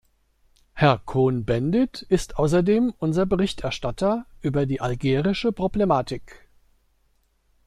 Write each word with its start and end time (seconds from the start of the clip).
Herr 0.73 0.97
Cohn-Bendit 0.97 2.01
ist 2.01 2.39
außerdem 2.39 2.91
unser 2.97 3.27
Berichterstatter 3.27 4.25
über 4.41 4.65
die 4.65 4.81
algerische 4.81 5.51
Problematik. 5.51 6.49